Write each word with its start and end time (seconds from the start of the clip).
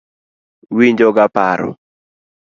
Winjo 0.75 1.09
ga 1.15 1.25
paro. 1.35 1.69